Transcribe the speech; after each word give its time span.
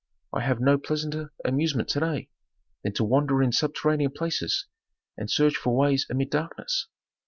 I 0.33 0.39
have 0.39 0.59
no 0.59 0.79
pleasanter 0.79 1.31
amusement 1.45 1.87
to 1.89 1.99
day 1.99 2.29
than 2.83 2.91
to 2.93 3.03
wander 3.03 3.43
in 3.43 3.51
subterranean 3.51 4.09
places 4.09 4.65
and 5.15 5.29
search 5.29 5.57
for 5.57 5.77
ways 5.77 6.07
amid 6.09 6.31
darkness. 6.31 6.87